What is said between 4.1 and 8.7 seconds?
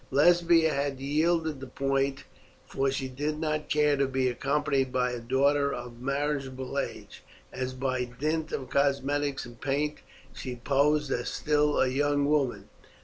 accompanied by a daughter of marriageable age, as by dint of